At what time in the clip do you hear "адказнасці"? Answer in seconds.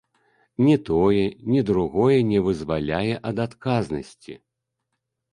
3.45-4.33